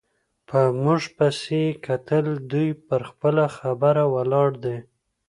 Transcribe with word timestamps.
په 0.47 0.59
موږ 0.83 1.01
پسې 1.17 1.59
یې 1.65 1.77
کتل، 1.85 2.25
دوی 2.51 2.69
پر 2.87 3.01
خپله 3.09 3.43
خبره 3.57 4.03
ولاړې 4.15 4.57
دي. 4.63 4.77